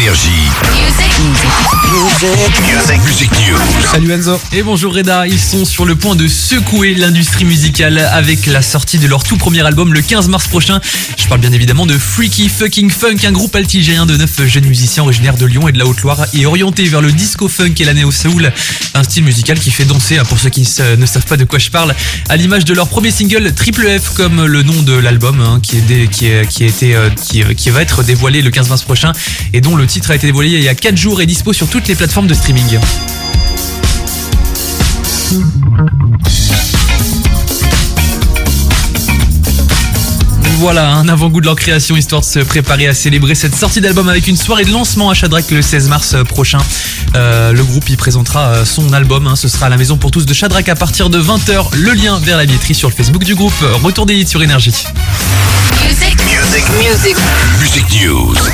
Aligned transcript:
Énergie. 0.00 0.30
Music. 2.00 3.00
Music 3.04 3.30
News. 3.32 3.58
Salut 3.92 4.10
Enzo. 4.12 4.40
Et 4.52 4.62
bonjour 4.62 4.94
Reda, 4.94 5.26
ils 5.26 5.38
sont 5.38 5.64
sur 5.66 5.84
le 5.84 5.94
point 5.94 6.16
de 6.16 6.26
secouer 6.26 6.94
l'industrie 6.94 7.44
musicale 7.44 7.98
avec 8.12 8.46
la 8.46 8.62
sortie 8.62 8.98
de 8.98 9.06
leur 9.06 9.22
tout 9.24 9.36
premier 9.36 9.60
album 9.66 9.92
le 9.92 10.00
15 10.00 10.28
mars 10.28 10.46
prochain. 10.48 10.80
Je 11.18 11.26
parle 11.26 11.40
bien 11.40 11.52
évidemment 11.52 11.84
de 11.84 11.98
Freaky 11.98 12.48
Fucking 12.48 12.90
Funk, 12.90 13.16
un 13.24 13.32
groupe 13.32 13.54
altigérien 13.56 14.06
de 14.06 14.16
9 14.16 14.46
jeunes 14.46 14.66
musiciens 14.66 15.02
originaires 15.02 15.36
de 15.36 15.44
Lyon 15.44 15.68
et 15.68 15.72
de 15.72 15.78
la 15.78 15.84
Haute-Loire 15.86 16.24
et 16.32 16.46
orienté 16.46 16.84
vers 16.84 17.02
le 17.02 17.12
disco 17.12 17.48
funk 17.48 17.74
et 17.78 17.84
la 17.84 17.92
néo 17.92 18.10
soul, 18.10 18.52
un 18.94 19.02
style 19.02 19.24
musical 19.24 19.58
qui 19.58 19.70
fait 19.70 19.84
danser, 19.84 20.16
hein, 20.18 20.24
pour 20.24 20.38
ceux 20.38 20.48
qui 20.50 20.60
ne 20.96 21.06
savent 21.06 21.26
pas 21.26 21.36
de 21.36 21.44
quoi 21.44 21.58
je 21.58 21.70
parle, 21.70 21.94
à 22.30 22.36
l'image 22.36 22.64
de 22.64 22.72
leur 22.72 22.88
premier 22.88 23.10
single 23.10 23.52
Triple 23.52 23.86
F 24.00 24.10
comme 24.14 24.44
le 24.46 24.62
nom 24.62 24.82
de 24.82 24.94
l'album 24.94 25.40
hein, 25.40 25.60
qui, 25.62 25.76
est 25.78 26.08
qui, 26.10 26.26
est- 26.26 26.46
qui, 26.48 26.64
a 26.64 26.66
été, 26.66 26.94
euh, 26.96 27.10
qui, 27.10 27.42
qui 27.54 27.68
va 27.70 27.82
être 27.82 28.02
dévoilé 28.02 28.40
le 28.42 28.50
15 28.50 28.68
mars 28.70 28.82
prochain 28.82 29.12
et 29.52 29.60
dont 29.60 29.76
le 29.76 29.86
titre 29.86 29.99
a 30.08 30.14
été 30.14 30.26
dévoilé 30.26 30.50
il 30.50 30.62
y 30.62 30.68
a 30.68 30.74
4 30.74 30.96
jours 30.96 31.20
et 31.20 31.26
dispo 31.26 31.52
sur 31.52 31.68
toutes 31.68 31.88
les 31.88 31.94
plateformes 31.94 32.26
de 32.26 32.34
streaming. 32.34 32.78
Voilà, 40.60 40.92
un 40.92 41.08
avant-goût 41.08 41.40
de 41.40 41.46
leur 41.46 41.56
création, 41.56 41.96
histoire 41.96 42.20
de 42.20 42.26
se 42.26 42.38
préparer 42.40 42.86
à 42.86 42.92
célébrer 42.92 43.34
cette 43.34 43.54
sortie 43.54 43.80
d'album 43.80 44.08
avec 44.10 44.26
une 44.26 44.36
soirée 44.36 44.64
de 44.64 44.70
lancement 44.70 45.08
à 45.08 45.14
Shadrach 45.14 45.50
le 45.50 45.62
16 45.62 45.88
mars 45.88 46.12
euh, 46.12 46.22
prochain. 46.22 46.58
Euh, 47.16 47.52
le 47.52 47.64
groupe 47.64 47.88
y 47.88 47.96
présentera 47.96 48.48
euh, 48.48 48.64
son 48.66 48.92
album, 48.92 49.26
hein, 49.26 49.36
ce 49.36 49.48
sera 49.48 49.66
à 49.66 49.68
la 49.70 49.78
maison 49.78 49.96
pour 49.96 50.10
tous 50.10 50.26
de 50.26 50.34
Shadrach 50.34 50.68
à 50.68 50.74
partir 50.74 51.08
de 51.08 51.18
20h. 51.18 51.74
Le 51.76 51.92
lien 51.92 52.18
vers 52.18 52.36
la 52.36 52.44
billetterie 52.44 52.74
sur 52.74 52.90
le 52.90 52.94
Facebook 52.94 53.24
du 53.24 53.34
groupe. 53.34 53.54
Retour 53.82 54.04
des 54.04 54.16
hits 54.16 54.28
sur 54.28 54.42
Énergie. 54.42 54.84
Music 57.60 57.84
News. 58.04 58.50